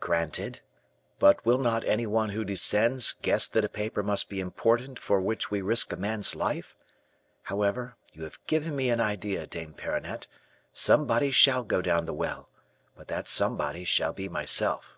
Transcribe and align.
"'Granted; 0.00 0.62
but 1.18 1.44
will 1.44 1.58
not 1.58 1.84
any 1.84 2.06
one 2.06 2.30
who 2.30 2.42
descends 2.42 3.12
guess 3.20 3.46
that 3.48 3.66
a 3.66 3.68
paper 3.68 4.02
must 4.02 4.30
be 4.30 4.40
important 4.40 4.98
for 4.98 5.20
which 5.20 5.50
we 5.50 5.60
risk 5.60 5.92
a 5.92 5.96
man's 5.98 6.34
life? 6.34 6.74
However, 7.42 7.94
you 8.14 8.24
have 8.24 8.38
given 8.46 8.74
me 8.74 8.88
an 8.88 8.98
idea, 9.02 9.46
Dame 9.46 9.74
Perronnette; 9.74 10.26
somebody 10.72 11.30
shall 11.30 11.64
go 11.64 11.82
down 11.82 12.06
the 12.06 12.14
well, 12.14 12.48
but 12.96 13.08
that 13.08 13.28
somebody 13.28 13.84
shall 13.84 14.14
be 14.14 14.26
myself. 14.26 14.96